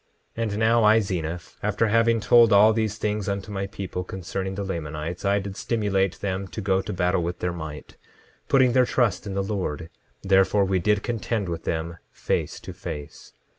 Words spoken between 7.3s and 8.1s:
their might,